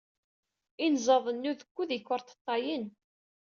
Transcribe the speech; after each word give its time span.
Inẓaden 0.85 1.41
n 1.41 1.49
udku 1.51 1.83
d 1.89 1.91
ikerṭeṭṭayen. 1.97 2.85